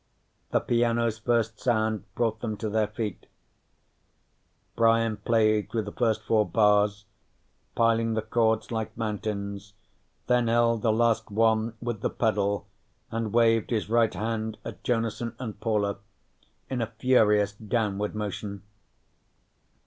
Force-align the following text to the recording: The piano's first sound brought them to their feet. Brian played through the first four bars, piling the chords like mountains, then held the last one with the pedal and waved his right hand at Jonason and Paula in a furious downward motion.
The 0.49 0.59
piano's 0.61 1.19
first 1.19 1.59
sound 1.59 2.05
brought 2.15 2.39
them 2.39 2.57
to 2.57 2.69
their 2.71 2.87
feet. 2.87 3.27
Brian 4.75 5.17
played 5.17 5.69
through 5.69 5.83
the 5.83 5.91
first 5.91 6.23
four 6.23 6.43
bars, 6.43 7.05
piling 7.75 8.15
the 8.15 8.23
chords 8.23 8.71
like 8.71 8.97
mountains, 8.97 9.73
then 10.25 10.47
held 10.47 10.81
the 10.81 10.91
last 10.91 11.29
one 11.29 11.75
with 11.83 12.01
the 12.01 12.09
pedal 12.09 12.65
and 13.11 13.31
waved 13.31 13.69
his 13.69 13.91
right 13.91 14.15
hand 14.15 14.57
at 14.65 14.83
Jonason 14.83 15.35
and 15.37 15.59
Paula 15.59 15.99
in 16.67 16.81
a 16.81 16.87
furious 16.97 17.53
downward 17.53 18.15
motion. 18.15 18.63